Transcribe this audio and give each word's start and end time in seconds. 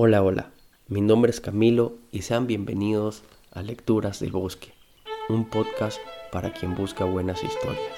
Hola, 0.00 0.22
hola, 0.22 0.52
mi 0.86 1.00
nombre 1.00 1.32
es 1.32 1.40
Camilo 1.40 1.96
y 2.12 2.22
sean 2.22 2.46
bienvenidos 2.46 3.24
a 3.50 3.62
Lecturas 3.62 4.20
del 4.20 4.30
Bosque, 4.30 4.72
un 5.28 5.44
podcast 5.44 5.98
para 6.30 6.52
quien 6.52 6.76
busca 6.76 7.04
buenas 7.04 7.42
historias. 7.42 7.96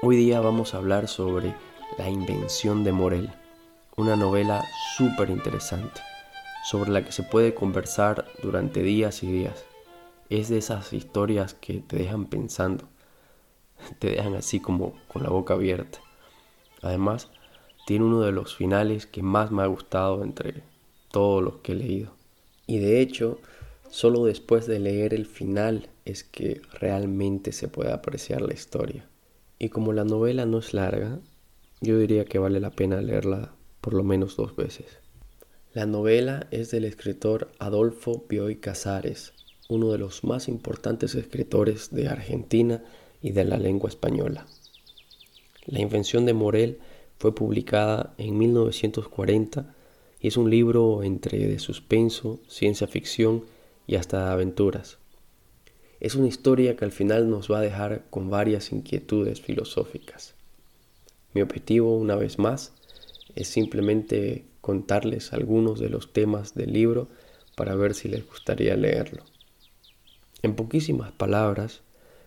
Hoy 0.00 0.16
día 0.16 0.40
vamos 0.40 0.72
a 0.72 0.78
hablar 0.78 1.06
sobre 1.06 1.54
La 1.98 2.08
invención 2.08 2.82
de 2.82 2.92
Morel, 2.92 3.30
una 3.98 4.16
novela 4.16 4.64
súper 4.96 5.28
interesante, 5.28 6.00
sobre 6.64 6.90
la 6.90 7.04
que 7.04 7.12
se 7.12 7.24
puede 7.24 7.52
conversar 7.52 8.24
durante 8.42 8.82
días 8.82 9.22
y 9.22 9.30
días. 9.30 9.66
Es 10.30 10.48
de 10.48 10.56
esas 10.56 10.94
historias 10.94 11.52
que 11.52 11.80
te 11.80 11.96
dejan 11.96 12.24
pensando, 12.24 12.88
te 13.98 14.12
dejan 14.12 14.34
así 14.34 14.60
como 14.60 14.94
con 15.08 15.24
la 15.24 15.28
boca 15.28 15.52
abierta. 15.52 15.98
Además, 16.80 17.28
tiene 17.86 18.04
uno 18.06 18.20
de 18.20 18.32
los 18.32 18.56
finales 18.56 19.06
que 19.06 19.22
más 19.22 19.50
me 19.50 19.62
ha 19.62 19.66
gustado 19.66 20.22
entre 20.22 20.69
todos 21.10 21.42
los 21.42 21.56
que 21.58 21.72
he 21.72 21.76
leído. 21.76 22.12
Y 22.66 22.78
de 22.78 23.00
hecho, 23.00 23.38
solo 23.90 24.24
después 24.24 24.66
de 24.66 24.78
leer 24.78 25.14
el 25.14 25.26
final 25.26 25.88
es 26.04 26.24
que 26.24 26.60
realmente 26.72 27.52
se 27.52 27.68
puede 27.68 27.92
apreciar 27.92 28.42
la 28.42 28.54
historia. 28.54 29.06
Y 29.58 29.68
como 29.68 29.92
la 29.92 30.04
novela 30.04 30.46
no 30.46 30.58
es 30.58 30.72
larga, 30.72 31.18
yo 31.80 31.98
diría 31.98 32.24
que 32.24 32.38
vale 32.38 32.60
la 32.60 32.70
pena 32.70 33.00
leerla 33.00 33.52
por 33.80 33.94
lo 33.94 34.04
menos 34.04 34.36
dos 34.36 34.56
veces. 34.56 34.86
La 35.72 35.86
novela 35.86 36.46
es 36.50 36.70
del 36.70 36.84
escritor 36.84 37.50
Adolfo 37.58 38.24
Bioy 38.28 38.56
Casares, 38.56 39.32
uno 39.68 39.92
de 39.92 39.98
los 39.98 40.24
más 40.24 40.48
importantes 40.48 41.14
escritores 41.14 41.90
de 41.90 42.08
Argentina 42.08 42.82
y 43.22 43.30
de 43.32 43.44
la 43.44 43.56
lengua 43.56 43.88
española. 43.88 44.46
La 45.66 45.80
invención 45.80 46.26
de 46.26 46.34
Morel 46.34 46.78
fue 47.18 47.34
publicada 47.34 48.14
en 48.18 48.36
1940 48.38 49.74
y 50.20 50.28
es 50.28 50.36
un 50.36 50.50
libro 50.50 51.02
entre 51.02 51.38
de 51.48 51.58
suspenso, 51.58 52.40
ciencia 52.46 52.86
ficción 52.86 53.44
y 53.86 53.96
hasta 53.96 54.32
aventuras. 54.32 54.98
Es 55.98 56.14
una 56.14 56.28
historia 56.28 56.76
que 56.76 56.84
al 56.84 56.92
final 56.92 57.30
nos 57.30 57.50
va 57.50 57.58
a 57.58 57.62
dejar 57.62 58.04
con 58.10 58.30
varias 58.30 58.72
inquietudes 58.72 59.40
filosóficas. 59.40 60.34
Mi 61.32 61.42
objetivo, 61.42 61.96
una 61.96 62.16
vez 62.16 62.38
más, 62.38 62.72
es 63.34 63.48
simplemente 63.48 64.44
contarles 64.60 65.32
algunos 65.32 65.80
de 65.80 65.88
los 65.88 66.12
temas 66.12 66.54
del 66.54 66.72
libro 66.72 67.08
para 67.56 67.74
ver 67.74 67.94
si 67.94 68.08
les 68.08 68.26
gustaría 68.26 68.76
leerlo. 68.76 69.24
En 70.42 70.54
poquísimas 70.54 71.12
palabras, 71.12 71.82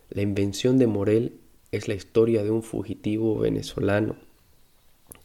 la 0.10 0.22
invención 0.22 0.78
de 0.78 0.88
Morel 0.88 1.40
es 1.72 1.88
la 1.88 1.96
historia 1.96 2.44
de 2.44 2.52
un 2.52 2.64
fugitivo 2.64 3.40
venezolano 3.40 4.16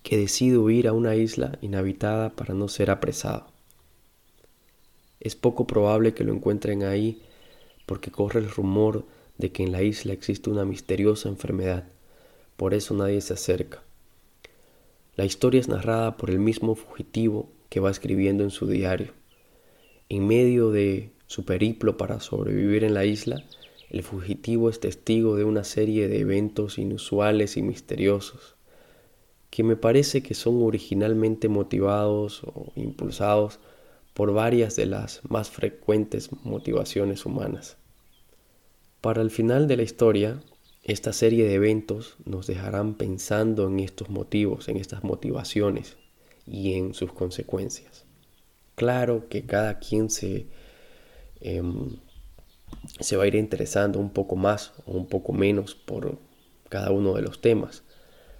que 0.02 0.16
decide 0.16 0.58
huir 0.58 0.88
a 0.88 0.92
una 0.92 1.14
isla 1.16 1.58
inhabitada 1.60 2.30
para 2.30 2.54
no 2.54 2.68
ser 2.68 2.90
apresado. 2.90 3.46
Es 5.20 5.34
poco 5.34 5.66
probable 5.66 6.14
que 6.14 6.24
lo 6.24 6.32
encuentren 6.32 6.84
ahí 6.84 7.22
porque 7.86 8.10
corre 8.10 8.40
el 8.40 8.50
rumor 8.50 9.04
de 9.36 9.50
que 9.50 9.62
en 9.62 9.72
la 9.72 9.82
isla 9.82 10.12
existe 10.12 10.50
una 10.50 10.64
misteriosa 10.64 11.28
enfermedad, 11.28 11.88
por 12.56 12.74
eso 12.74 12.94
nadie 12.94 13.20
se 13.20 13.34
acerca. 13.34 13.82
La 15.16 15.24
historia 15.24 15.60
es 15.60 15.68
narrada 15.68 16.16
por 16.16 16.30
el 16.30 16.38
mismo 16.38 16.74
fugitivo 16.74 17.50
que 17.68 17.80
va 17.80 17.90
escribiendo 17.90 18.44
en 18.44 18.50
su 18.50 18.66
diario. 18.66 19.12
En 20.08 20.26
medio 20.26 20.70
de 20.70 21.10
su 21.26 21.44
periplo 21.44 21.96
para 21.96 22.20
sobrevivir 22.20 22.84
en 22.84 22.94
la 22.94 23.04
isla, 23.04 23.44
el 23.90 24.02
fugitivo 24.02 24.70
es 24.70 24.80
testigo 24.80 25.36
de 25.36 25.44
una 25.44 25.64
serie 25.64 26.08
de 26.08 26.20
eventos 26.20 26.78
inusuales 26.78 27.56
y 27.56 27.62
misteriosos 27.62 28.57
que 29.58 29.64
me 29.64 29.74
parece 29.74 30.22
que 30.22 30.34
son 30.34 30.62
originalmente 30.62 31.48
motivados 31.48 32.44
o 32.44 32.70
impulsados 32.76 33.58
por 34.14 34.32
varias 34.32 34.76
de 34.76 34.86
las 34.86 35.20
más 35.28 35.50
frecuentes 35.50 36.30
motivaciones 36.44 37.26
humanas. 37.26 37.76
Para 39.00 39.20
el 39.20 39.32
final 39.32 39.66
de 39.66 39.76
la 39.76 39.82
historia, 39.82 40.40
esta 40.84 41.12
serie 41.12 41.44
de 41.44 41.54
eventos 41.54 42.14
nos 42.24 42.46
dejarán 42.46 42.94
pensando 42.94 43.66
en 43.66 43.80
estos 43.80 44.10
motivos, 44.10 44.68
en 44.68 44.76
estas 44.76 45.02
motivaciones 45.02 45.96
y 46.46 46.74
en 46.74 46.94
sus 46.94 47.12
consecuencias. 47.12 48.04
Claro 48.76 49.28
que 49.28 49.44
cada 49.44 49.80
quien 49.80 50.08
se, 50.08 50.46
em, 51.40 51.96
se 53.00 53.16
va 53.16 53.24
a 53.24 53.26
ir 53.26 53.34
interesando 53.34 53.98
un 53.98 54.10
poco 54.10 54.36
más 54.36 54.72
o 54.86 54.92
un 54.92 55.08
poco 55.08 55.32
menos 55.32 55.74
por 55.74 56.16
cada 56.68 56.92
uno 56.92 57.14
de 57.14 57.22
los 57.22 57.40
temas, 57.40 57.82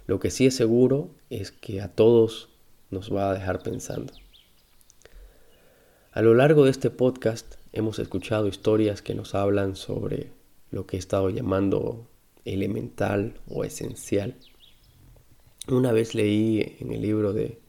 lo 0.09 0.19
que 0.19 0.31
sí 0.31 0.47
es 0.47 0.55
seguro 0.55 1.11
es 1.29 1.51
que 1.51 1.81
a 1.81 1.87
todos 1.87 2.49
nos 2.89 3.13
va 3.13 3.29
a 3.29 3.33
dejar 3.35 3.61
pensando. 3.61 4.11
A 6.11 6.23
lo 6.23 6.33
largo 6.33 6.65
de 6.65 6.71
este 6.71 6.89
podcast 6.89 7.57
hemos 7.73 7.99
escuchado 7.99 8.47
historias 8.47 9.03
que 9.03 9.13
nos 9.13 9.35
hablan 9.35 9.75
sobre 9.75 10.31
lo 10.71 10.87
que 10.87 10.95
he 10.95 10.99
estado 10.99 11.29
llamando 11.29 12.07
elemental 12.43 13.39
o 13.47 13.63
esencial. 13.63 14.33
Una 15.67 15.91
vez 15.91 16.15
leí 16.15 16.77
en 16.79 16.91
el 16.91 17.03
libro 17.03 17.31
de 17.31 17.59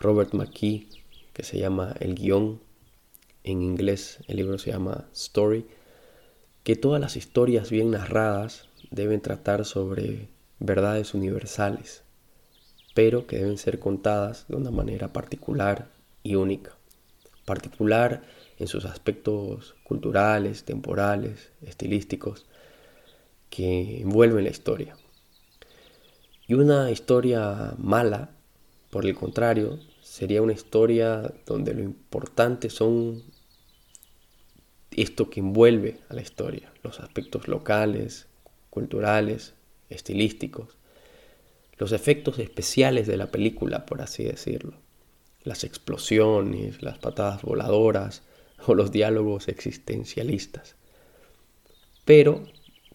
Robert 0.00 0.34
McKee 0.34 0.88
que 1.32 1.44
se 1.44 1.60
llama 1.60 1.94
El 2.00 2.16
guion, 2.16 2.60
en 3.44 3.62
inglés 3.62 4.18
el 4.26 4.38
libro 4.38 4.58
se 4.58 4.72
llama 4.72 5.06
Story, 5.12 5.66
que 6.64 6.74
todas 6.74 7.00
las 7.00 7.16
historias 7.16 7.70
bien 7.70 7.92
narradas 7.92 8.68
deben 8.90 9.20
tratar 9.20 9.64
sobre 9.64 10.33
verdades 10.58 11.14
universales, 11.14 12.02
pero 12.94 13.26
que 13.26 13.38
deben 13.38 13.58
ser 13.58 13.78
contadas 13.78 14.46
de 14.48 14.56
una 14.56 14.70
manera 14.70 15.12
particular 15.12 15.88
y 16.22 16.36
única. 16.36 16.76
Particular 17.44 18.22
en 18.58 18.68
sus 18.68 18.84
aspectos 18.84 19.74
culturales, 19.84 20.64
temporales, 20.64 21.50
estilísticos, 21.62 22.46
que 23.50 24.00
envuelven 24.00 24.44
la 24.44 24.50
historia. 24.50 24.96
Y 26.46 26.54
una 26.54 26.90
historia 26.90 27.74
mala, 27.78 28.30
por 28.90 29.06
el 29.06 29.14
contrario, 29.14 29.78
sería 30.02 30.42
una 30.42 30.52
historia 30.52 31.32
donde 31.46 31.74
lo 31.74 31.82
importante 31.82 32.70
son 32.70 33.22
esto 34.90 35.30
que 35.30 35.40
envuelve 35.40 36.00
a 36.08 36.14
la 36.14 36.22
historia, 36.22 36.72
los 36.82 37.00
aspectos 37.00 37.48
locales, 37.48 38.26
culturales, 38.70 39.54
estilísticos, 39.90 40.76
los 41.78 41.92
efectos 41.92 42.38
especiales 42.38 43.06
de 43.06 43.16
la 43.16 43.30
película, 43.30 43.86
por 43.86 44.00
así 44.02 44.24
decirlo, 44.24 44.74
las 45.42 45.64
explosiones, 45.64 46.82
las 46.82 46.98
patadas 46.98 47.42
voladoras 47.42 48.22
o 48.66 48.74
los 48.74 48.90
diálogos 48.92 49.48
existencialistas, 49.48 50.76
pero 52.04 52.44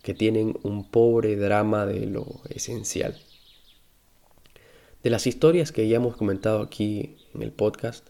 que 0.01 0.13
tienen 0.13 0.57
un 0.63 0.89
pobre 0.89 1.35
drama 1.35 1.85
de 1.85 2.05
lo 2.05 2.41
esencial. 2.49 3.19
De 5.03 5.09
las 5.09 5.27
historias 5.27 5.71
que 5.71 5.87
ya 5.87 5.97
hemos 5.97 6.15
comentado 6.17 6.61
aquí 6.61 7.17
en 7.33 7.41
el 7.41 7.51
podcast, 7.51 8.07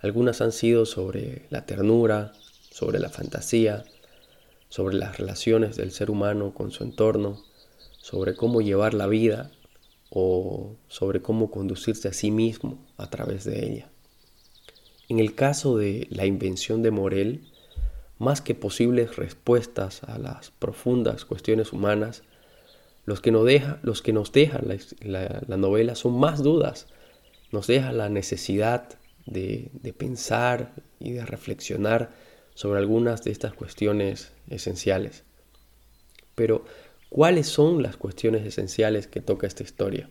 algunas 0.00 0.40
han 0.40 0.52
sido 0.52 0.86
sobre 0.86 1.46
la 1.50 1.66
ternura, 1.66 2.32
sobre 2.70 2.98
la 2.98 3.10
fantasía, 3.10 3.84
sobre 4.68 4.96
las 4.96 5.18
relaciones 5.18 5.76
del 5.76 5.90
ser 5.90 6.10
humano 6.10 6.54
con 6.54 6.70
su 6.70 6.84
entorno, 6.84 7.42
sobre 8.00 8.34
cómo 8.34 8.60
llevar 8.60 8.94
la 8.94 9.06
vida 9.06 9.52
o 10.10 10.76
sobre 10.88 11.22
cómo 11.22 11.50
conducirse 11.50 12.08
a 12.08 12.12
sí 12.12 12.30
mismo 12.30 12.84
a 12.96 13.08
través 13.08 13.44
de 13.44 13.64
ella. 13.64 13.90
En 15.08 15.18
el 15.18 15.34
caso 15.34 15.76
de 15.76 16.08
la 16.10 16.26
invención 16.26 16.82
de 16.82 16.90
Morel, 16.90 17.48
más 18.18 18.40
que 18.40 18.54
posibles 18.54 19.16
respuestas 19.16 20.02
a 20.04 20.18
las 20.18 20.50
profundas 20.50 21.24
cuestiones 21.24 21.72
humanas, 21.72 22.22
los 23.04 23.20
que 23.20 23.30
nos 23.30 23.44
deja, 23.44 23.78
los 23.82 24.02
que 24.02 24.12
nos 24.12 24.32
deja 24.32 24.60
la, 25.00 25.56
novela 25.56 25.94
son 25.94 26.18
más 26.18 26.42
dudas, 26.42 26.86
nos 27.52 27.66
deja 27.66 27.92
la 27.92 28.08
necesidad 28.08 28.88
de 29.26 29.94
pensar 29.96 30.74
y 30.98 31.12
de 31.12 31.24
reflexionar 31.24 32.10
sobre 32.54 32.78
algunas 32.78 33.24
de 33.24 33.30
estas 33.30 33.54
cuestiones 33.54 34.32
esenciales. 34.48 35.24
Pero 36.34 36.64
¿Cuáles 37.10 37.48
son 37.48 37.82
las 37.82 37.96
cuestiones 37.96 38.46
esenciales 38.46 39.08
que 39.08 39.20
toca 39.20 39.48
esta 39.48 39.64
historia? 39.64 40.08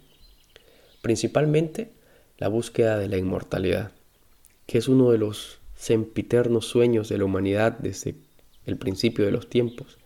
Principalmente 1.01 1.93
la 2.37 2.49
búsqueda 2.49 2.97
de 2.97 3.07
la 3.07 3.15
inmortalidad, 3.15 3.93
que 4.67 4.79
es 4.79 4.89
uno 4.89 5.11
de 5.11 5.17
los 5.17 5.59
sempiternos 5.75 6.65
sueños 6.65 7.07
de 7.07 7.17
la 7.17 7.23
humanidad 7.23 7.71
desde 7.79 8.15
el 8.65 8.75
principio 8.75 9.23
de 9.23 9.31
los 9.31 9.49
tiempos. 9.49 9.97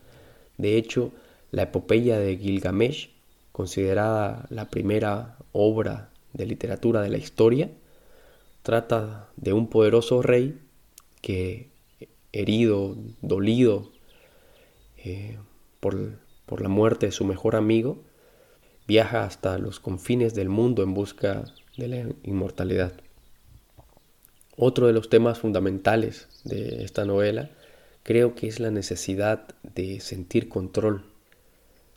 De 0.56 0.76
hecho, 0.76 1.10
la 1.50 1.62
epopeya 1.62 2.20
de 2.20 2.36
Gilgamesh, 2.36 3.10
considerada 3.50 4.46
la 4.48 4.70
primera 4.70 5.36
obra 5.50 6.10
de 6.32 6.46
literatura 6.46 7.02
de 7.02 7.10
la 7.10 7.18
historia, 7.18 7.72
trata 8.62 9.28
de 9.36 9.52
un 9.52 9.66
poderoso 9.68 10.22
rey 10.22 10.60
que, 11.20 11.70
herido, 12.30 12.96
dolido 13.20 13.90
eh, 14.98 15.38
por 15.80 16.22
por 16.46 16.62
la 16.62 16.68
muerte 16.68 17.06
de 17.06 17.12
su 17.12 17.24
mejor 17.24 17.56
amigo, 17.56 18.02
viaja 18.86 19.24
hasta 19.24 19.58
los 19.58 19.80
confines 19.80 20.34
del 20.34 20.48
mundo 20.48 20.82
en 20.82 20.94
busca 20.94 21.44
de 21.76 21.88
la 21.88 22.08
inmortalidad. 22.22 22.92
Otro 24.56 24.86
de 24.86 24.92
los 24.92 25.08
temas 25.08 25.38
fundamentales 25.38 26.28
de 26.44 26.84
esta 26.84 27.04
novela 27.04 27.50
creo 28.02 28.34
que 28.34 28.46
es 28.46 28.60
la 28.60 28.70
necesidad 28.70 29.48
de 29.62 29.98
sentir 30.00 30.48
control, 30.48 31.06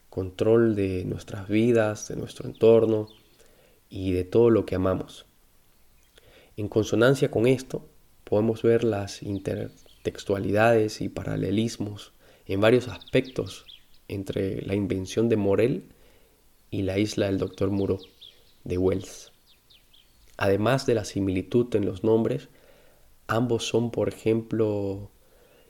control 0.10 0.76
de 0.76 1.04
nuestras 1.06 1.48
vidas, 1.48 2.08
de 2.08 2.16
nuestro 2.16 2.48
entorno 2.48 3.10
y 3.90 4.14
de 4.14 4.24
todo 4.24 4.50
lo 4.50 4.66
que 4.66 4.76
amamos. 4.76 5.26
En 6.56 6.70
consonancia 6.70 7.30
con 7.30 7.46
esto, 7.46 7.88
podemos 8.24 8.64
ver 8.64 8.84
las 8.84 9.22
intertextualidades 9.22 11.02
y 11.02 11.10
paralelismos 11.10 12.14
en 12.48 12.62
varios 12.62 12.88
aspectos 12.88 13.77
entre 14.08 14.62
la 14.62 14.76
invención 14.76 15.30
de 15.30 15.38
Morel 15.38 15.84
y 16.72 16.84
la 16.84 16.98
isla 16.98 17.28
del 17.28 17.38
Dr. 17.38 17.70
Muro 17.70 18.00
de 18.64 18.78
Wells. 18.78 19.32
Además 20.38 20.86
de 20.86 20.96
la 20.96 21.06
similitud 21.06 21.74
en 21.76 21.86
los 21.86 22.04
nombres, 22.04 22.50
ambos 23.28 23.68
son, 23.68 23.92
por 23.92 24.10
ejemplo, 24.10 25.10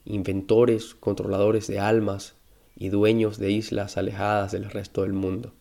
inventores, 0.06 0.96
controladores 0.96 1.68
de 1.68 1.80
almas 1.80 2.36
y 2.76 2.90
dueños 2.90 3.38
de 3.38 3.52
islas 3.52 3.98
alejadas 3.98 4.52
del 4.52 4.70
resto 4.70 5.02
del 5.02 5.14
mundo. 5.14 5.54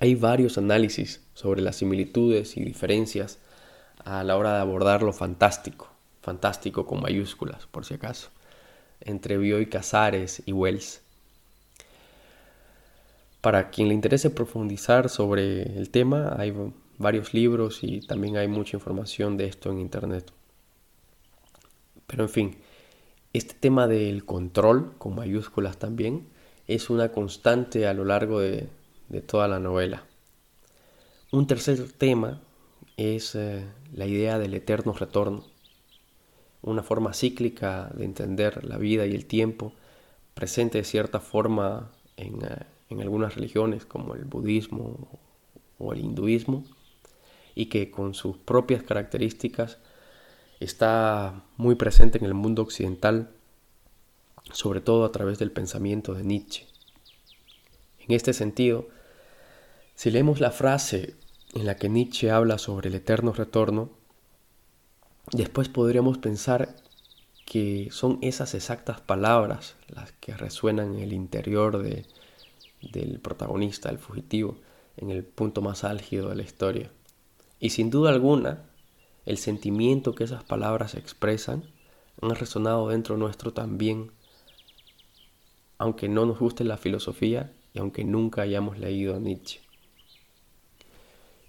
Hay 0.00 0.14
varios 0.16 0.58
análisis 0.58 1.22
sobre 1.34 1.62
las 1.62 1.76
similitudes 1.76 2.56
y 2.56 2.64
diferencias 2.64 3.38
a 4.04 4.24
la 4.24 4.36
hora 4.36 4.54
de 4.54 4.60
abordar 4.60 5.02
lo 5.02 5.12
fantástico, 5.12 5.88
fantástico 6.20 6.86
con 6.86 7.00
mayúsculas, 7.00 7.66
por 7.66 7.84
si 7.84 7.94
acaso, 7.94 8.30
entre 9.00 9.38
Bioy 9.38 9.66
Casares 9.66 10.42
y 10.46 10.52
Wells. 10.52 11.03
Para 13.44 13.68
quien 13.68 13.88
le 13.88 13.94
interese 13.94 14.30
profundizar 14.30 15.10
sobre 15.10 15.76
el 15.76 15.90
tema, 15.90 16.34
hay 16.38 16.54
varios 16.96 17.34
libros 17.34 17.80
y 17.82 18.00
también 18.00 18.38
hay 18.38 18.48
mucha 18.48 18.74
información 18.74 19.36
de 19.36 19.44
esto 19.44 19.70
en 19.70 19.80
Internet. 19.80 20.32
Pero 22.06 22.22
en 22.22 22.30
fin, 22.30 22.56
este 23.34 23.52
tema 23.52 23.86
del 23.86 24.24
control, 24.24 24.94
con 24.96 25.14
mayúsculas 25.14 25.76
también, 25.76 26.26
es 26.68 26.88
una 26.88 27.12
constante 27.12 27.86
a 27.86 27.92
lo 27.92 28.06
largo 28.06 28.40
de, 28.40 28.70
toda 29.26 29.46
la 29.46 29.60
novela. 29.60 30.06
Un 31.30 31.46
tercer 31.46 31.92
tema 31.92 32.40
es 32.96 33.34
eh, 33.34 33.62
la 33.92 34.06
idea 34.06 34.38
del 34.38 34.54
eterno 34.54 34.94
retorno, 34.94 35.44
una 36.62 36.82
forma 36.82 37.12
cíclica 37.12 37.90
de 37.94 38.06
entender 38.06 38.64
la 38.64 38.78
vida 38.78 39.04
y 39.04 39.14
el 39.14 39.26
tiempo, 39.26 39.74
presente 40.32 40.78
de 40.78 40.84
cierta 40.84 41.20
forma 41.20 41.92
en, 42.16 42.42
eh, 42.42 42.73
en 42.90 43.00
algunas 43.00 43.34
religiones 43.34 43.84
como 43.84 44.14
el 44.14 44.24
budismo 44.24 45.20
o 45.78 45.92
el 45.92 46.00
hinduismo 46.00 46.64
y 47.54 47.66
que 47.66 47.90
con 47.90 48.14
sus 48.14 48.36
propias 48.36 48.82
características 48.82 49.78
está 50.60 51.44
muy 51.56 51.74
presente 51.74 52.18
en 52.18 52.24
el 52.24 52.34
mundo 52.34 52.62
occidental, 52.62 53.30
sobre 54.52 54.80
todo 54.80 55.04
a 55.04 55.12
través 55.12 55.38
del 55.38 55.52
pensamiento 55.52 56.14
de 56.14 56.24
Nietzsche. 56.24 56.66
En 58.00 58.14
este 58.14 58.32
sentido, 58.32 58.88
si 59.94 60.10
leemos 60.10 60.40
la 60.40 60.50
frase 60.50 61.16
en 61.54 61.66
la 61.66 61.76
que 61.76 61.88
Nietzsche 61.88 62.30
habla 62.30 62.58
sobre 62.58 62.88
el 62.88 62.94
eterno 62.96 63.32
retorno, 63.32 63.90
después 65.32 65.68
podríamos 65.68 66.18
pensar 66.18 66.76
que 67.46 67.88
son 67.90 68.18
esas 68.22 68.54
exactas 68.54 69.00
palabras 69.00 69.76
las 69.88 70.12
que 70.12 70.36
resuenan 70.36 70.94
en 70.94 71.00
el 71.00 71.12
interior 71.12 71.82
de, 71.82 72.06
del 72.92 73.20
protagonista, 73.20 73.90
el 73.90 73.98
fugitivo, 73.98 74.56
en 74.96 75.10
el 75.10 75.24
punto 75.24 75.62
más 75.62 75.84
álgido 75.84 76.28
de 76.28 76.36
la 76.36 76.42
historia. 76.42 76.90
Y 77.60 77.70
sin 77.70 77.90
duda 77.90 78.10
alguna, 78.10 78.64
el 79.26 79.38
sentimiento 79.38 80.14
que 80.14 80.24
esas 80.24 80.44
palabras 80.44 80.94
expresan 80.94 81.64
han 82.20 82.34
resonado 82.34 82.88
dentro 82.88 83.16
nuestro 83.16 83.52
también, 83.52 84.12
aunque 85.78 86.08
no 86.08 86.26
nos 86.26 86.38
guste 86.38 86.64
la 86.64 86.76
filosofía 86.76 87.52
y 87.72 87.78
aunque 87.78 88.04
nunca 88.04 88.42
hayamos 88.42 88.78
leído 88.78 89.16
a 89.16 89.18
Nietzsche. 89.18 89.60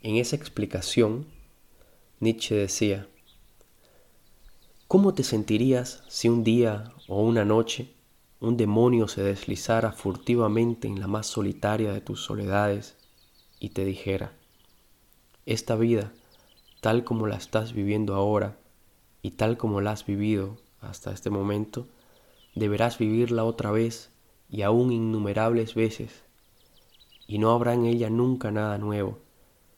En 0.02 0.18
esa 0.18 0.36
explicación, 0.36 1.28
Nietzsche 2.20 2.56
decía, 2.56 3.08
¿cómo 4.88 5.14
te 5.14 5.24
sentirías 5.24 6.04
si 6.08 6.30
un 6.30 6.44
día 6.44 6.94
o 7.08 7.22
una 7.24 7.46
noche 7.46 7.95
un 8.40 8.58
demonio 8.58 9.08
se 9.08 9.24
deslizara 9.24 9.92
furtivamente 9.92 10.88
en 10.88 11.00
la 11.00 11.08
más 11.08 11.28
solitaria 11.28 11.94
de 11.94 12.02
tus 12.02 12.24
soledades 12.24 12.98
y 13.60 13.70
te 13.70 13.86
dijera, 13.86 14.34
esta 15.46 15.76
vida, 15.76 16.12
tal 16.82 17.04
como 17.04 17.28
la 17.28 17.38
estás 17.38 17.74
viviendo 17.74 18.16
ahora 18.16 18.58
y 19.22 19.32
tal 19.32 19.58
como 19.58 19.80
la 19.82 19.92
has 19.92 20.06
vivido 20.06 20.58
hasta 20.82 21.12
este 21.12 21.30
momento, 21.30 21.88
deberás 22.56 22.98
vivirla 22.98 23.44
otra 23.44 23.72
vez 23.72 24.12
y 24.50 24.62
aún 24.62 24.92
innumerables 24.92 25.74
veces, 25.74 26.24
y 27.28 27.40
no 27.40 27.52
habrá 27.52 27.74
en 27.74 27.86
ella 27.86 28.10
nunca 28.10 28.52
nada 28.52 28.78
nuevo, 28.78 29.20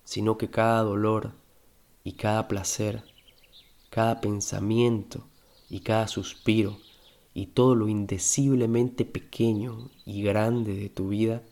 sino 0.04 0.38
que 0.38 0.50
cada 0.50 0.82
dolor 0.82 1.32
y 2.04 2.14
cada 2.14 2.48
placer, 2.48 3.04
cada 3.90 4.20
pensamiento 4.20 5.28
y 5.70 5.82
cada 5.82 6.08
suspiro, 6.08 6.78
y 7.38 7.46
todo 7.46 7.76
lo 7.76 7.88
indeciblemente 7.88 9.06
pequeño 9.06 9.92
y 10.08 10.24
grande 10.24 10.74
de 10.74 10.90
tu 10.90 11.10
vida 11.10 11.44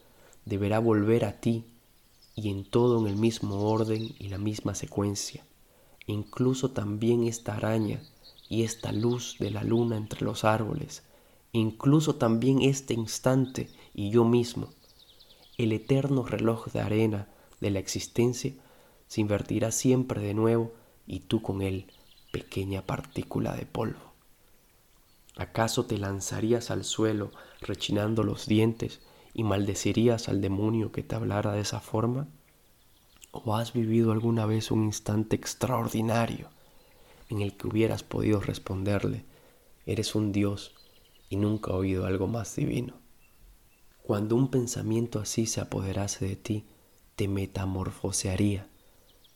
deberá 0.43 0.79
volver 0.79 1.25
a 1.25 1.39
ti 1.39 1.63
y 2.33 2.49
en 2.49 2.65
todo 2.65 2.99
en 2.99 3.05
el 3.05 3.15
mismo 3.15 3.69
orden 3.69 4.15
y 4.17 4.29
la 4.29 4.39
misma 4.39 4.73
secuencia. 4.73 5.45
Incluso 6.07 6.71
también 6.71 7.27
esta 7.27 7.55
araña 7.55 8.01
y 8.49 8.63
esta 8.63 8.91
luz 8.91 9.35
de 9.39 9.51
la 9.51 9.63
luna 9.63 9.95
entre 9.95 10.25
los 10.25 10.43
árboles, 10.43 11.03
incluso 11.51 12.15
también 12.15 12.63
este 12.63 12.95
instante 12.95 13.69
y 13.93 14.09
yo 14.09 14.25
mismo, 14.25 14.69
el 15.59 15.71
eterno 15.71 16.23
reloj 16.23 16.65
de 16.71 16.79
arena 16.79 17.27
de 17.61 17.69
la 17.69 17.77
existencia 17.77 18.53
se 19.07 19.21
invertirá 19.21 19.71
siempre 19.71 20.19
de 20.19 20.33
nuevo 20.33 20.73
y 21.05 21.19
tú 21.19 21.43
con 21.43 21.61
él, 21.61 21.85
pequeña 22.31 22.81
partícula 22.81 23.55
de 23.55 23.67
polvo. 23.67 24.14
¿Acaso 25.37 25.85
te 25.85 25.97
lanzarías 25.97 26.71
al 26.71 26.85
suelo 26.85 27.31
rechinando 27.59 28.23
los 28.23 28.47
dientes 28.47 29.01
y 29.33 29.43
maldecirías 29.43 30.29
al 30.29 30.39
demonio 30.39 30.93
que 30.93 31.03
te 31.03 31.15
hablara 31.15 31.51
de 31.51 31.61
esa 31.61 31.81
forma? 31.81 32.29
¿O 33.31 33.55
has 33.55 33.73
vivido 33.73 34.13
alguna 34.13 34.45
vez 34.45 34.71
un 34.71 34.85
instante 34.85 35.35
extraordinario 35.35 36.49
en 37.29 37.41
el 37.41 37.57
que 37.57 37.67
hubieras 37.67 38.03
podido 38.03 38.39
responderle, 38.39 39.25
eres 39.85 40.15
un 40.15 40.31
Dios 40.31 40.73
y 41.27 41.35
nunca 41.35 41.71
he 41.71 41.75
oído 41.75 42.05
algo 42.05 42.27
más 42.27 42.55
divino? 42.55 42.93
Cuando 44.03 44.37
un 44.37 44.49
pensamiento 44.49 45.19
así 45.19 45.47
se 45.47 45.59
apoderase 45.59 46.25
de 46.25 46.35
ti, 46.37 46.65
te 47.17 47.27
metamorfosearía, 47.27 48.69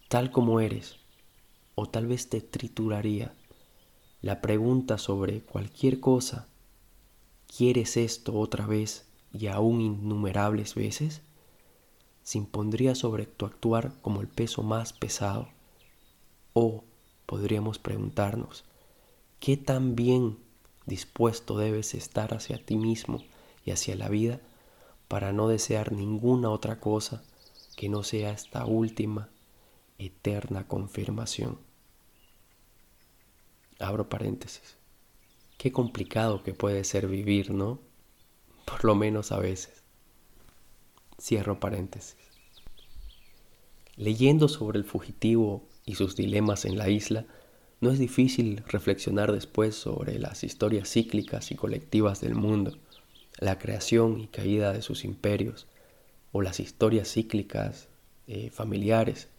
tal 0.07 0.31
como 0.31 0.61
eres, 0.61 0.97
o 1.75 1.87
tal 1.87 2.07
vez 2.07 2.29
te 2.29 2.39
trituraría 2.39 3.33
la 4.21 4.41
pregunta 4.41 4.97
sobre 4.97 5.41
cualquier 5.41 5.99
cosa, 5.99 6.47
¿quieres 7.47 7.97
esto 7.97 8.37
otra 8.37 8.65
vez 8.65 9.07
y 9.33 9.47
aún 9.47 9.81
innumerables 9.81 10.75
veces? 10.75 11.21
se 12.29 12.37
impondría 12.37 12.93
sobre 12.93 13.25
tu 13.25 13.47
actuar 13.47 13.91
como 14.03 14.21
el 14.21 14.27
peso 14.27 14.61
más 14.61 14.93
pesado. 14.93 15.47
O 16.53 16.83
podríamos 17.25 17.79
preguntarnos, 17.79 18.65
¿qué 19.39 19.57
tan 19.57 19.95
bien 19.95 20.37
dispuesto 20.85 21.57
debes 21.57 21.95
estar 21.95 22.35
hacia 22.35 22.63
ti 22.63 22.77
mismo 22.77 23.23
y 23.65 23.71
hacia 23.71 23.95
la 23.95 24.09
vida 24.09 24.39
para 25.07 25.33
no 25.33 25.47
desear 25.47 25.91
ninguna 25.91 26.51
otra 26.51 26.79
cosa 26.79 27.23
que 27.75 27.89
no 27.89 28.03
sea 28.03 28.29
esta 28.29 28.63
última, 28.63 29.29
eterna 29.97 30.67
confirmación? 30.67 31.57
Abro 33.79 34.09
paréntesis. 34.09 34.75
Qué 35.57 35.71
complicado 35.71 36.43
que 36.43 36.53
puede 36.53 36.83
ser 36.83 37.07
vivir, 37.07 37.51
¿no? 37.51 37.79
Por 38.65 38.83
lo 38.83 38.93
menos 38.93 39.31
a 39.31 39.39
veces. 39.39 39.83
Cierro 41.19 41.59
paréntesis. 41.59 42.17
Leyendo 43.95 44.49
sobre 44.49 44.79
el 44.79 44.85
fugitivo 44.85 45.67
y 45.85 45.95
sus 45.95 46.15
dilemas 46.15 46.65
en 46.65 46.77
la 46.77 46.89
isla, 46.89 47.25
no 47.81 47.91
es 47.91 47.99
difícil 47.99 48.63
reflexionar 48.67 49.31
después 49.31 49.75
sobre 49.75 50.19
las 50.19 50.43
historias 50.43 50.89
cíclicas 50.89 51.51
y 51.51 51.55
colectivas 51.55 52.19
del 52.19 52.35
mundo, 52.35 52.77
la 53.37 53.57
creación 53.59 54.19
y 54.19 54.27
caída 54.27 54.73
de 54.73 54.81
sus 54.81 55.05
imperios, 55.05 55.67
o 56.33 56.41
las 56.41 56.59
historias 56.59 57.11
cíclicas 57.11 57.87
eh, 58.27 58.49
familiares 58.51 59.29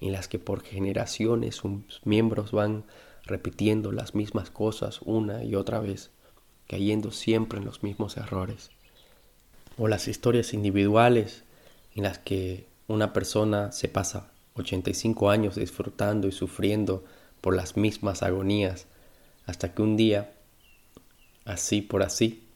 en 0.00 0.12
las 0.12 0.28
que 0.28 0.38
por 0.38 0.62
generaciones 0.62 1.56
sus 1.56 2.00
miembros 2.04 2.52
van 2.52 2.84
repitiendo 3.24 3.92
las 3.92 4.14
mismas 4.14 4.50
cosas 4.50 5.00
una 5.02 5.44
y 5.44 5.54
otra 5.54 5.80
vez, 5.80 6.10
cayendo 6.66 7.10
siempre 7.10 7.58
en 7.58 7.64
los 7.64 7.82
mismos 7.82 8.16
errores. 8.16 8.70
O 9.78 9.88
las 9.88 10.08
historias 10.08 10.52
individuales 10.52 11.44
en 11.94 12.04
las 12.04 12.18
que 12.18 12.66
una 12.86 13.12
persona 13.12 13.72
se 13.72 13.88
pasa 13.88 14.32
85 14.54 15.30
años 15.30 15.54
disfrutando 15.56 16.28
y 16.28 16.32
sufriendo 16.32 17.04
por 17.40 17.54
las 17.54 17.76
mismas 17.76 18.22
agonías, 18.22 18.86
hasta 19.46 19.74
que 19.74 19.82
un 19.82 19.96
día, 19.96 20.32
así 21.44 21.82
por 21.82 22.02
así, 22.02 22.46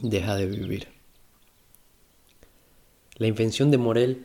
deja 0.00 0.36
de 0.36 0.46
vivir. 0.46 0.88
La 3.16 3.26
invención 3.26 3.70
de 3.70 3.78
Morel 3.78 4.24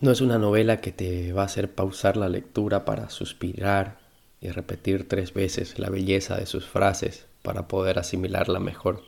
no 0.00 0.10
es 0.10 0.20
una 0.20 0.38
novela 0.38 0.80
que 0.80 0.92
te 0.92 1.32
va 1.32 1.42
a 1.42 1.46
hacer 1.46 1.74
pausar 1.74 2.16
la 2.16 2.28
lectura 2.28 2.84
para 2.84 3.08
suspirar 3.08 4.05
y 4.40 4.48
repetir 4.48 5.08
tres 5.08 5.32
veces 5.32 5.78
la 5.78 5.90
belleza 5.90 6.36
de 6.36 6.46
sus 6.46 6.66
frases 6.66 7.26
para 7.42 7.68
poder 7.68 7.98
asimilarla 7.98 8.60
mejor. 8.60 9.02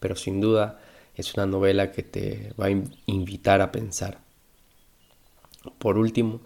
Pero 0.00 0.16
sin 0.16 0.40
duda 0.40 0.80
es 1.14 1.34
una 1.34 1.46
novela 1.46 1.92
que 1.92 2.02
te 2.02 2.52
va 2.60 2.66
a 2.66 2.70
invitar 3.06 3.60
a 3.60 3.72
pensar. 3.72 4.18
Por 5.78 5.98
último, 5.98 6.40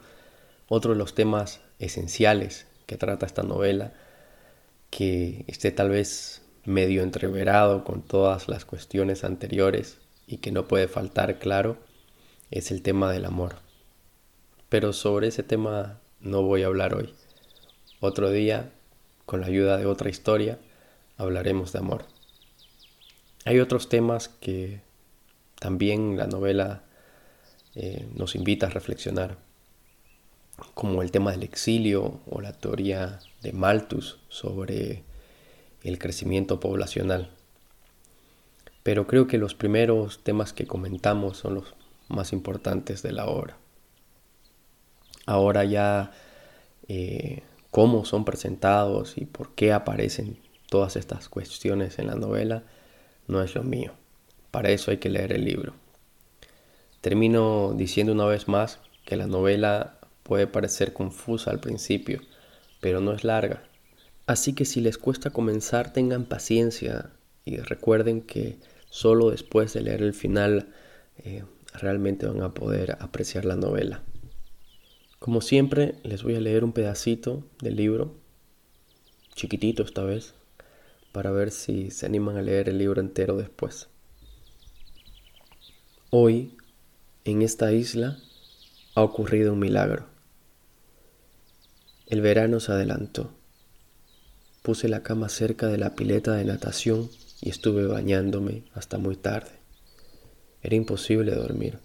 otro 0.68 0.92
de 0.92 0.98
los 0.98 1.14
temas 1.14 1.60
esenciales 1.78 2.66
que 2.86 2.96
trata 2.96 3.26
esta 3.26 3.42
novela, 3.42 3.92
que 4.90 5.44
esté 5.46 5.70
tal 5.70 5.90
vez 5.90 6.42
medio 6.64 7.02
entreverado 7.02 7.84
con 7.84 8.02
todas 8.02 8.48
las 8.48 8.64
cuestiones 8.64 9.24
anteriores 9.24 9.98
y 10.26 10.38
que 10.38 10.50
no 10.50 10.66
puede 10.66 10.88
faltar 10.88 11.38
claro, 11.38 11.76
es 12.50 12.70
el 12.70 12.82
tema 12.82 13.12
del 13.12 13.24
amor. 13.24 13.56
Pero 14.68 14.92
sobre 14.92 15.28
ese 15.28 15.42
tema 15.42 16.00
no 16.20 16.42
voy 16.42 16.62
a 16.62 16.66
hablar 16.66 16.94
hoy. 16.94 17.14
Otro 18.00 18.30
día, 18.30 18.72
con 19.24 19.40
la 19.40 19.46
ayuda 19.46 19.78
de 19.78 19.86
otra 19.86 20.10
historia, 20.10 20.58
hablaremos 21.16 21.72
de 21.72 21.78
amor. 21.78 22.04
Hay 23.44 23.60
otros 23.60 23.88
temas 23.88 24.28
que 24.28 24.80
también 25.58 26.16
la 26.16 26.26
novela 26.26 26.82
eh, 27.74 28.06
nos 28.14 28.34
invita 28.34 28.66
a 28.66 28.70
reflexionar, 28.70 29.38
como 30.74 31.02
el 31.02 31.10
tema 31.10 31.30
del 31.30 31.42
exilio 31.42 32.20
o 32.26 32.40
la 32.40 32.52
teoría 32.52 33.20
de 33.42 33.52
Malthus 33.52 34.18
sobre 34.28 35.04
el 35.82 35.98
crecimiento 35.98 36.60
poblacional. 36.60 37.30
Pero 38.82 39.06
creo 39.06 39.26
que 39.26 39.38
los 39.38 39.54
primeros 39.54 40.22
temas 40.22 40.52
que 40.52 40.66
comentamos 40.66 41.38
son 41.38 41.54
los 41.54 41.74
más 42.08 42.32
importantes 42.32 43.02
de 43.02 43.12
la 43.12 43.26
obra. 43.26 43.56
Ahora 45.26 45.64
ya 45.64 46.12
eh, 46.88 47.42
cómo 47.76 48.06
son 48.06 48.24
presentados 48.24 49.18
y 49.18 49.26
por 49.26 49.54
qué 49.54 49.74
aparecen 49.74 50.38
todas 50.70 50.96
estas 50.96 51.28
cuestiones 51.28 51.98
en 51.98 52.06
la 52.06 52.14
novela 52.14 52.62
no 53.28 53.42
es 53.42 53.54
lo 53.54 53.62
mío. 53.64 53.92
Para 54.50 54.70
eso 54.70 54.90
hay 54.90 54.96
que 54.96 55.10
leer 55.10 55.34
el 55.34 55.44
libro. 55.44 55.74
Termino 57.02 57.74
diciendo 57.76 58.14
una 58.14 58.24
vez 58.24 58.48
más 58.48 58.78
que 59.04 59.16
la 59.16 59.26
novela 59.26 59.98
puede 60.22 60.46
parecer 60.46 60.94
confusa 60.94 61.50
al 61.50 61.60
principio, 61.60 62.22
pero 62.80 63.02
no 63.02 63.12
es 63.12 63.24
larga. 63.24 63.62
Así 64.24 64.54
que 64.54 64.64
si 64.64 64.80
les 64.80 64.96
cuesta 64.96 65.28
comenzar, 65.28 65.92
tengan 65.92 66.24
paciencia 66.24 67.10
y 67.44 67.58
recuerden 67.58 68.22
que 68.22 68.58
solo 68.88 69.28
después 69.28 69.74
de 69.74 69.82
leer 69.82 70.00
el 70.00 70.14
final 70.14 70.72
eh, 71.18 71.44
realmente 71.74 72.26
van 72.26 72.40
a 72.40 72.54
poder 72.54 72.96
apreciar 73.00 73.44
la 73.44 73.56
novela. 73.56 74.02
Como 75.18 75.40
siempre, 75.40 75.94
les 76.02 76.22
voy 76.22 76.36
a 76.36 76.40
leer 76.40 76.62
un 76.62 76.72
pedacito 76.72 77.42
del 77.60 77.76
libro, 77.76 78.14
chiquitito 79.34 79.82
esta 79.82 80.02
vez, 80.02 80.34
para 81.12 81.30
ver 81.30 81.50
si 81.50 81.90
se 81.90 82.04
animan 82.04 82.36
a 82.36 82.42
leer 82.42 82.68
el 82.68 82.78
libro 82.78 83.00
entero 83.00 83.36
después. 83.36 83.88
Hoy, 86.10 86.56
en 87.24 87.40
esta 87.40 87.72
isla, 87.72 88.18
ha 88.94 89.02
ocurrido 89.02 89.54
un 89.54 89.58
milagro. 89.58 90.06
El 92.06 92.20
verano 92.20 92.60
se 92.60 92.72
adelantó. 92.72 93.32
Puse 94.62 94.88
la 94.88 95.02
cama 95.02 95.28
cerca 95.30 95.68
de 95.68 95.78
la 95.78 95.94
pileta 95.94 96.34
de 96.34 96.44
natación 96.44 97.08
y 97.40 97.48
estuve 97.48 97.86
bañándome 97.86 98.64
hasta 98.74 98.98
muy 98.98 99.16
tarde. 99.16 99.52
Era 100.62 100.76
imposible 100.76 101.34
dormir. 101.34 101.78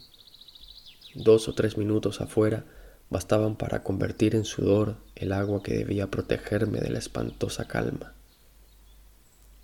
Dos 1.15 1.47
o 1.47 1.53
tres 1.53 1.77
minutos 1.77 2.19
afuera 2.21 2.65
bastaban 3.11 3.55
para 3.55 3.83
convertir 3.83 4.35
en 4.35 4.43
sudor 4.43 4.95
el 5.15 5.31
agua 5.31 5.61
que 5.61 5.75
debía 5.75 6.09
protegerme 6.09 6.79
de 6.79 6.89
la 6.89 6.97
espantosa 6.97 7.67
calma. 7.67 8.15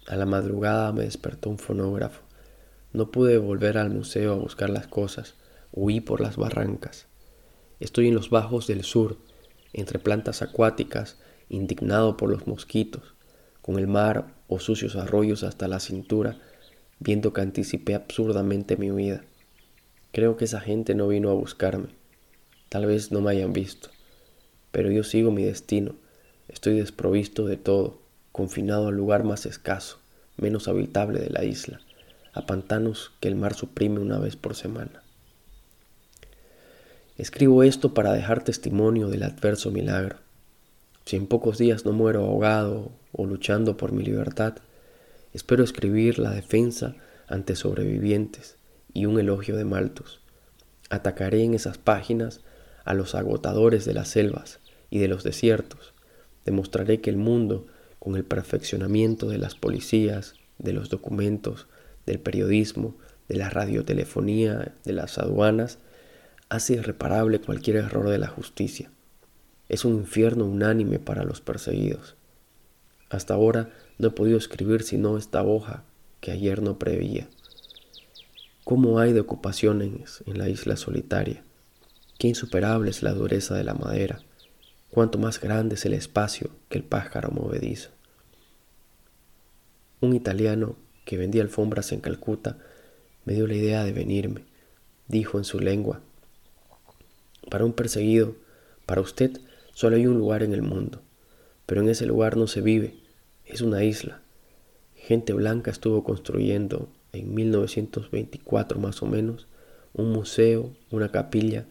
A 0.05 0.15
la 0.15 0.27
madrugada 0.27 0.93
me 0.93 1.01
despertó 1.01 1.49
un 1.49 1.57
fonógrafo. 1.57 2.21
No 2.93 3.09
pude 3.09 3.39
volver 3.39 3.79
al 3.79 3.89
museo 3.89 4.33
a 4.33 4.37
buscar 4.37 4.69
las 4.69 4.85
cosas. 4.85 5.33
Huí 5.71 5.99
por 5.99 6.21
las 6.21 6.37
barrancas. 6.37 7.07
Estoy 7.79 8.09
en 8.09 8.13
los 8.13 8.29
bajos 8.29 8.67
del 8.67 8.83
sur, 8.83 9.17
entre 9.73 9.97
plantas 9.97 10.43
acuáticas, 10.43 11.17
indignado 11.49 12.17
por 12.17 12.29
los 12.29 12.45
mosquitos, 12.45 13.15
con 13.63 13.79
el 13.79 13.87
mar 13.87 14.35
o 14.47 14.59
sucios 14.59 14.95
arroyos 14.95 15.41
hasta 15.41 15.67
la 15.67 15.79
cintura 15.79 16.37
viendo 16.99 17.33
que 17.33 17.41
anticipé 17.41 17.95
absurdamente 17.95 18.77
mi 18.77 18.91
huida. 18.91 19.23
Creo 20.11 20.37
que 20.37 20.45
esa 20.45 20.59
gente 20.59 20.95
no 20.95 21.07
vino 21.07 21.29
a 21.29 21.33
buscarme. 21.33 21.89
Tal 22.69 22.85
vez 22.85 23.11
no 23.11 23.21
me 23.21 23.31
hayan 23.31 23.53
visto. 23.53 23.89
Pero 24.71 24.91
yo 24.91 25.03
sigo 25.03 25.31
mi 25.31 25.43
destino. 25.43 25.95
Estoy 26.47 26.77
desprovisto 26.79 27.45
de 27.45 27.57
todo, 27.57 27.99
confinado 28.31 28.87
al 28.87 28.95
lugar 28.95 29.23
más 29.23 29.45
escaso, 29.45 29.99
menos 30.37 30.67
habitable 30.67 31.19
de 31.19 31.29
la 31.29 31.43
isla, 31.43 31.81
a 32.33 32.45
pantanos 32.45 33.11
que 33.19 33.27
el 33.27 33.35
mar 33.35 33.53
suprime 33.53 33.99
una 33.99 34.19
vez 34.19 34.35
por 34.35 34.55
semana. 34.55 35.03
Escribo 37.17 37.63
esto 37.63 37.93
para 37.93 38.13
dejar 38.13 38.43
testimonio 38.43 39.09
del 39.09 39.23
adverso 39.23 39.71
milagro. 39.71 40.17
Si 41.05 41.15
en 41.15 41.27
pocos 41.27 41.57
días 41.57 41.85
no 41.85 41.91
muero 41.93 42.25
ahogado 42.25 42.91
o 43.11 43.25
luchando 43.25 43.75
por 43.75 43.91
mi 43.91 44.03
libertad, 44.03 44.57
Espero 45.37 45.63
escribir 45.63 46.17
la 46.17 46.31
defensa 46.31 46.95
ante 47.27 47.55
sobrevivientes 47.55 48.55
y 48.91 49.05
un 49.05 49.19
elogio 49.19 49.55
de 49.55 49.65
Malthus. 49.65 50.19
Atacaré 50.89 51.43
en 51.43 51.53
esas 51.53 51.77
páginas 51.77 52.41
a 52.87 52.93
los 52.93 53.15
agotadores 53.15 53.85
de 53.85 53.93
las 53.93 54.07
selvas 54.07 54.59
y 54.89 54.99
de 54.99 55.07
los 55.07 55.23
desiertos. 55.23 55.93
Demostraré 56.45 57.01
que 57.01 57.09
el 57.09 57.17
mundo, 57.17 57.67
con 57.99 58.15
el 58.15 58.23
perfeccionamiento 58.23 59.27
de 59.27 59.37
las 59.37 59.55
policías, 59.55 60.35
de 60.57 60.71
los 60.71 60.89
documentos, 60.89 61.67
del 62.05 62.19
periodismo, 62.19 62.95
de 63.27 63.35
la 63.35 63.49
radiotelefonía, 63.49 64.73
de 64.85 64.93
las 64.93 65.17
aduanas, 65.17 65.79
hace 66.47 66.75
irreparable 66.75 67.41
cualquier 67.41 67.75
error 67.75 68.09
de 68.09 68.17
la 68.17 68.27
justicia. 68.27 68.89
Es 69.67 69.83
un 69.83 69.95
infierno 69.95 70.45
unánime 70.45 70.97
para 70.97 71.25
los 71.25 71.41
perseguidos. 71.41 72.15
Hasta 73.09 73.33
ahora 73.33 73.69
no 73.97 74.07
he 74.07 74.11
podido 74.11 74.37
escribir 74.37 74.83
sino 74.83 75.17
esta 75.17 75.43
hoja 75.43 75.83
que 76.21 76.31
ayer 76.31 76.61
no 76.61 76.79
preveía. 76.79 77.27
¿Cómo 78.63 78.99
hay 78.99 79.11
de 79.11 79.19
ocupaciones 79.19 80.23
en 80.25 80.37
la 80.37 80.47
isla 80.47 80.77
solitaria? 80.77 81.43
Qué 82.17 82.27
insuperable 82.27 82.89
es 82.89 83.03
la 83.03 83.13
dureza 83.13 83.53
de 83.53 83.63
la 83.63 83.75
madera, 83.75 84.19
cuánto 84.89 85.19
más 85.19 85.39
grande 85.39 85.75
es 85.75 85.85
el 85.85 85.93
espacio 85.93 86.49
que 86.67 86.79
el 86.79 86.83
pájaro 86.83 87.29
movedizo. 87.29 87.91
Un 90.01 90.15
italiano 90.15 90.77
que 91.05 91.17
vendía 91.17 91.43
alfombras 91.43 91.91
en 91.91 91.99
Calcuta 91.99 92.57
me 93.25 93.33
dio 93.33 93.45
la 93.45 93.53
idea 93.53 93.83
de 93.83 93.91
venirme. 93.91 94.45
Dijo 95.07 95.37
en 95.37 95.43
su 95.43 95.59
lengua, 95.59 96.01
para 97.51 97.65
un 97.65 97.73
perseguido, 97.73 98.35
para 98.87 99.01
usted 99.01 99.39
solo 99.73 99.95
hay 99.95 100.07
un 100.07 100.17
lugar 100.17 100.41
en 100.41 100.53
el 100.53 100.63
mundo, 100.63 101.01
pero 101.67 101.81
en 101.81 101.89
ese 101.89 102.07
lugar 102.07 102.35
no 102.35 102.47
se 102.47 102.61
vive, 102.61 102.95
es 103.45 103.61
una 103.61 103.83
isla. 103.83 104.21
Gente 104.95 105.33
blanca 105.33 105.69
estuvo 105.69 106.03
construyendo 106.03 106.89
en 107.13 107.35
1924 107.35 108.79
más 108.79 109.03
o 109.03 109.05
menos 109.05 109.47
un 109.93 110.11
museo, 110.11 110.75
una 110.89 111.11
capilla 111.11 111.67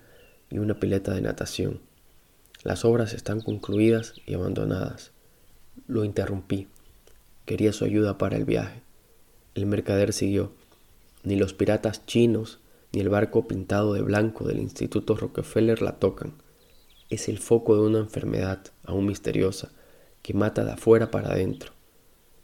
y 0.51 0.59
una 0.59 0.79
pileta 0.79 1.13
de 1.13 1.21
natación. 1.21 1.81
Las 2.63 2.85
obras 2.85 3.13
están 3.13 3.41
concluidas 3.41 4.15
y 4.27 4.35
abandonadas. 4.35 5.13
Lo 5.87 6.05
interrumpí. 6.05 6.69
Quería 7.45 7.73
su 7.73 7.85
ayuda 7.85 8.19
para 8.19 8.37
el 8.37 8.45
viaje. 8.45 8.83
El 9.55 9.67
mercader 9.67 10.13
siguió. 10.13 10.53
Ni 11.23 11.37
los 11.37 11.55
piratas 11.55 12.07
chinos 12.07 12.61
ni 12.93 13.01
el 13.01 13.09
barco 13.09 13.47
pintado 13.47 13.93
de 13.93 14.03
blanco 14.03 14.47
del 14.47 14.59
Instituto 14.59 15.17
Rockefeller 15.17 15.83
la 15.83 15.99
tocan. 15.99 16.35
Es 17.11 17.29
el 17.29 17.39
foco 17.39 17.75
de 17.75 17.83
una 17.83 17.99
enfermedad 17.99 18.61
aún 18.85 19.07
misteriosa 19.07 19.71
que 20.23 20.35
mata 20.35 20.65
de 20.65 20.73
afuera 20.73 21.11
para 21.11 21.31
adentro. 21.31 21.73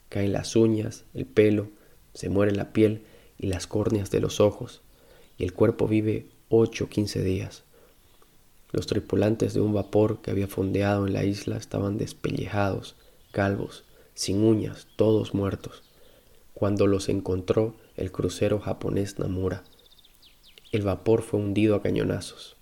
Caen 0.08 0.32
las 0.32 0.54
uñas, 0.54 1.04
el 1.14 1.26
pelo, 1.26 1.70
se 2.14 2.28
muere 2.28 2.52
la 2.52 2.72
piel 2.72 3.02
y 3.38 3.46
las 3.46 3.66
córneas 3.66 4.10
de 4.10 4.20
los 4.20 4.40
ojos, 4.40 4.82
y 5.38 5.44
el 5.44 5.52
cuerpo 5.52 5.88
vive 5.88 6.28
ocho 6.48 6.84
o 6.84 6.88
quince 6.88 7.22
días. 7.22 7.64
Los 8.72 8.86
tripulantes 8.86 9.52
de 9.52 9.60
un 9.60 9.74
vapor 9.74 10.22
que 10.22 10.30
había 10.30 10.48
fondeado 10.48 11.06
en 11.06 11.12
la 11.12 11.24
isla 11.24 11.58
estaban 11.58 11.98
despellejados, 11.98 12.96
calvos, 13.30 13.84
sin 14.14 14.42
uñas, 14.42 14.88
todos 14.96 15.34
muertos, 15.34 15.82
cuando 16.54 16.86
los 16.86 17.10
encontró 17.10 17.76
el 17.96 18.10
crucero 18.10 18.60
japonés 18.60 19.18
Namura. 19.18 19.62
El 20.70 20.82
vapor 20.82 21.20
fue 21.20 21.38
hundido 21.38 21.76
a 21.76 21.82
cañonazos. 21.82 22.56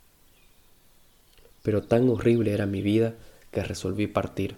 Pero 1.62 1.82
tan 1.82 2.08
horrible 2.08 2.52
era 2.52 2.66
mi 2.66 2.82
vida 2.82 3.14
que 3.52 3.62
resolví 3.62 4.08
partir. 4.08 4.56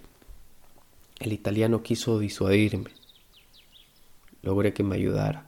El 1.19 1.33
italiano 1.33 1.83
quiso 1.83 2.17
disuadirme. 2.17 2.89
Logré 4.41 4.73
que 4.73 4.81
me 4.81 4.95
ayudara. 4.95 5.45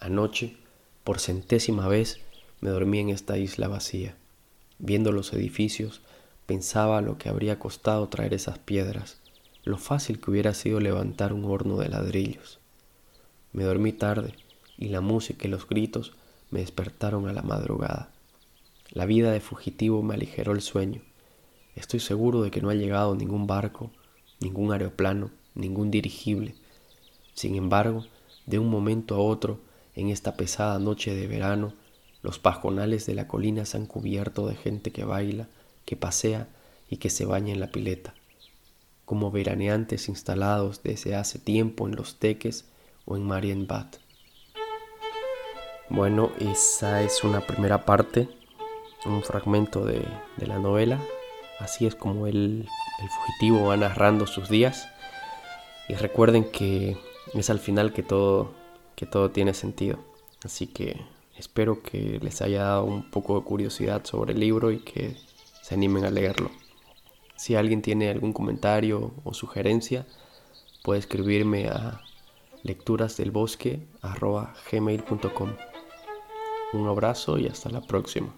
Anoche, 0.00 0.56
por 1.04 1.20
centésima 1.20 1.86
vez, 1.86 2.20
me 2.60 2.70
dormí 2.70 2.98
en 2.98 3.10
esta 3.10 3.38
isla 3.38 3.68
vacía. 3.68 4.16
Viendo 4.78 5.12
los 5.12 5.32
edificios, 5.32 6.02
pensaba 6.46 7.00
lo 7.00 7.18
que 7.18 7.28
habría 7.28 7.58
costado 7.58 8.08
traer 8.08 8.34
esas 8.34 8.58
piedras, 8.58 9.20
lo 9.64 9.78
fácil 9.78 10.20
que 10.20 10.30
hubiera 10.30 10.54
sido 10.54 10.80
levantar 10.80 11.32
un 11.32 11.44
horno 11.44 11.76
de 11.78 11.88
ladrillos. 11.88 12.60
Me 13.52 13.64
dormí 13.64 13.92
tarde 13.92 14.34
y 14.76 14.88
la 14.88 15.00
música 15.00 15.46
y 15.46 15.50
los 15.50 15.66
gritos 15.66 16.12
me 16.50 16.60
despertaron 16.60 17.28
a 17.28 17.32
la 17.32 17.42
madrugada. 17.42 18.10
La 18.90 19.06
vida 19.06 19.32
de 19.32 19.40
fugitivo 19.40 20.02
me 20.02 20.14
aligeró 20.14 20.52
el 20.52 20.60
sueño. 20.60 21.02
Estoy 21.74 22.00
seguro 22.00 22.42
de 22.42 22.50
que 22.50 22.60
no 22.60 22.70
ha 22.70 22.74
llegado 22.74 23.16
ningún 23.16 23.46
barco, 23.46 23.90
ningún 24.40 24.72
aeroplano, 24.72 25.30
ningún 25.54 25.90
dirigible. 25.90 26.54
Sin 27.34 27.56
embargo, 27.56 28.06
de 28.46 28.58
un 28.58 28.68
momento 28.68 29.14
a 29.16 29.18
otro, 29.18 29.58
en 29.94 30.08
esta 30.08 30.36
pesada 30.36 30.78
noche 30.78 31.14
de 31.14 31.26
verano, 31.26 31.72
los 32.26 32.40
pajonales 32.40 33.06
de 33.06 33.14
la 33.14 33.28
colina 33.28 33.64
se 33.64 33.76
han 33.76 33.86
cubierto 33.86 34.48
de 34.48 34.56
gente 34.56 34.90
que 34.90 35.04
baila, 35.04 35.46
que 35.84 35.94
pasea 35.94 36.48
y 36.90 36.96
que 36.96 37.08
se 37.08 37.24
baña 37.24 37.52
en 37.52 37.60
la 37.60 37.70
pileta, 37.70 38.14
como 39.04 39.30
veraneantes 39.30 40.08
instalados 40.08 40.82
desde 40.82 41.14
hace 41.14 41.38
tiempo 41.38 41.86
en 41.86 41.94
los 41.94 42.16
teques 42.16 42.64
o 43.04 43.14
en 43.14 43.22
Marienbad. 43.22 43.86
Bueno, 45.88 46.32
esa 46.40 47.00
es 47.00 47.22
una 47.22 47.42
primera 47.42 47.84
parte, 47.84 48.28
un 49.04 49.22
fragmento 49.22 49.84
de, 49.84 50.04
de 50.36 50.46
la 50.48 50.58
novela. 50.58 51.00
Así 51.60 51.86
es 51.86 51.94
como 51.94 52.26
el, 52.26 52.68
el 53.02 53.08
fugitivo 53.08 53.68
va 53.68 53.76
narrando 53.76 54.26
sus 54.26 54.48
días. 54.48 54.88
Y 55.88 55.94
recuerden 55.94 56.42
que 56.50 56.96
es 57.34 57.50
al 57.50 57.60
final 57.60 57.92
que 57.92 58.02
todo, 58.02 58.52
que 58.96 59.06
todo 59.06 59.30
tiene 59.30 59.54
sentido. 59.54 60.00
Así 60.42 60.66
que 60.66 61.00
espero 61.38 61.82
que 61.82 62.18
les 62.22 62.40
haya 62.42 62.62
dado 62.62 62.84
un 62.84 63.10
poco 63.10 63.38
de 63.38 63.44
curiosidad 63.44 64.04
sobre 64.04 64.32
el 64.32 64.40
libro 64.40 64.72
y 64.72 64.78
que 64.78 65.16
se 65.62 65.74
animen 65.74 66.04
a 66.04 66.10
leerlo. 66.10 66.50
Si 67.36 67.54
alguien 67.54 67.82
tiene 67.82 68.08
algún 68.08 68.32
comentario 68.32 69.12
o 69.24 69.34
sugerencia, 69.34 70.06
puede 70.82 71.00
escribirme 71.00 71.68
a 71.68 72.00
lecturasdelbosque.gmail.com. 72.62 75.52
Un 76.72 76.88
abrazo 76.88 77.38
y 77.38 77.46
hasta 77.46 77.70
la 77.70 77.80
próxima. 77.80 78.34